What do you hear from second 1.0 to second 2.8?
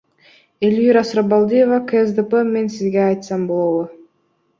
Сурабалдиева, КСДП Мен